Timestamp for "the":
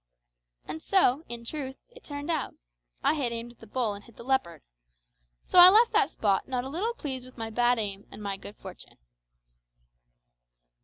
3.59-3.67, 4.17-4.23